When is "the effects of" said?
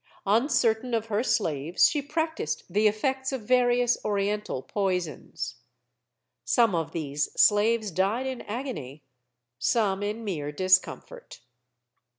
2.67-3.41